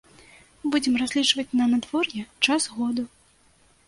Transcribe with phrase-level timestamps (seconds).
[0.75, 3.05] Будзем разлічваць на надвор'е, час году.